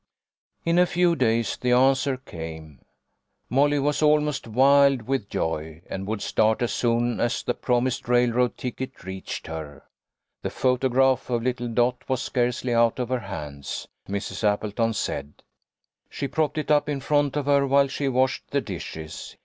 In 0.65 0.79
a 0.79 0.87
few 0.87 1.15
days 1.15 1.57
the 1.57 1.73
answer 1.73 2.17
came. 2.17 2.79
Molly 3.51 3.77
was 3.77 4.01
almost 4.01 4.47
wild 4.47 5.03
with 5.03 5.29
joy, 5.29 5.83
and 5.87 6.07
would 6.07 6.23
start 6.23 6.63
as 6.63 6.73
soon 6.73 7.19
as 7.19 7.43
the 7.43 7.53
prom 7.53 7.85
ised 7.85 8.07
railroad 8.07 8.57
ticket 8.57 9.03
reached 9.03 9.45
her. 9.45 9.83
The 10.41 10.49
photograph 10.49 11.29
of 11.29 11.43
little 11.43 11.67
Dot 11.67 12.01
was 12.09 12.19
scarcely 12.23 12.73
out 12.73 12.97
of 12.97 13.09
her 13.09 13.19
hands, 13.19 13.87
Mrs. 14.09 14.43
Apple 14.43 14.71
ton 14.71 14.93
said. 14.93 15.43
She 16.09 16.27
propped 16.27 16.57
it 16.57 16.71
up 16.71 16.89
in 16.89 16.99
front 16.99 17.37
of 17.37 17.45
her 17.45 17.67
while 17.67 17.87
she 17.87 18.07
washed 18.07 18.49
the 18.49 18.59
dishes. 18.61 19.37